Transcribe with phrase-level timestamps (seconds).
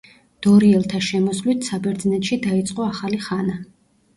[0.45, 3.63] დორიელთა შემოსვლით საბერძნეთში დაიწყო ახალი ხანა.